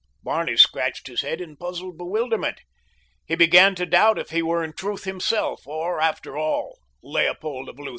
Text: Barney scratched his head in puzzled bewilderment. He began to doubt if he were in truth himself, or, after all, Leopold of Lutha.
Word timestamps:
Barney 0.23 0.57
scratched 0.57 1.05
his 1.05 1.21
head 1.21 1.39
in 1.39 1.55
puzzled 1.57 1.95
bewilderment. 1.95 2.61
He 3.27 3.35
began 3.35 3.75
to 3.75 3.85
doubt 3.85 4.17
if 4.17 4.31
he 4.31 4.41
were 4.41 4.63
in 4.63 4.73
truth 4.73 5.03
himself, 5.03 5.67
or, 5.67 6.01
after 6.01 6.35
all, 6.35 6.79
Leopold 7.03 7.69
of 7.69 7.77
Lutha. 7.77 7.89